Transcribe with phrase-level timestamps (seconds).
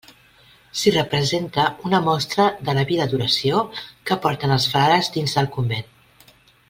[0.79, 3.61] S'hi representa una mostra de la vida d'oració
[4.11, 5.93] que porten els frares dins del convent.